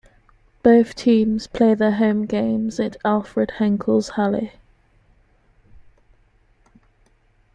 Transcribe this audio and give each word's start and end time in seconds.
Both 0.63 0.95
teams 0.95 1.45
play 1.45 1.75
their 1.75 1.91
home 1.91 2.25
games 2.25 2.79
at 2.79 2.97
"Alfred-Henckels-Halle". 3.05 4.51